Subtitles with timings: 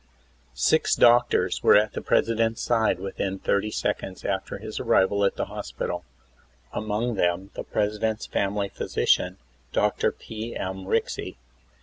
[0.55, 5.45] Six doctors were at the President's side within thirty seconds after his arrival at the
[5.45, 6.05] hospital,
[6.73, 9.37] among them the President's family physician,
[9.71, 10.11] Dr.
[10.11, 10.55] P.
[10.55, 10.87] M.
[10.87, 11.37] Rixey.